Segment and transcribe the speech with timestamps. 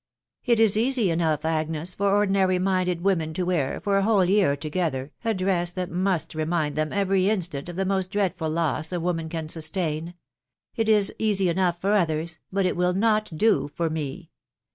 [0.43, 4.55] It is easy enough, Agnes, for ordinary minded women to wear, for a whole year
[4.55, 8.91] together, a dress that must remind them every in stant of the most dreadful loss
[8.91, 10.15] a woman can sustain!—
[10.75, 14.31] it is easy enough for others, but it will not do for me